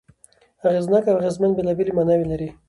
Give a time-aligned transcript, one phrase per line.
[0.67, 2.49] اغېزناک او اغېزمن بېلابېلې ماناوې لري.